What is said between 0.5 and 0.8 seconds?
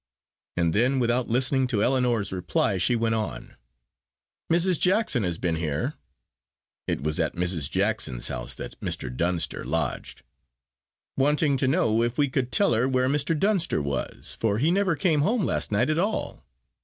And